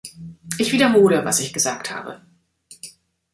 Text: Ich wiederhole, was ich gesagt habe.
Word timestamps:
Ich 0.57 0.71
wiederhole, 0.71 1.25
was 1.25 1.41
ich 1.41 1.53
gesagt 1.53 1.91
habe. 1.91 2.23